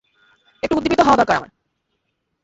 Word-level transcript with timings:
একটু 0.63 0.73
উদ্দীপিত 0.77 0.99
হওয়া 1.01 1.17
দরকার 1.17 1.35
আমার। 1.37 1.49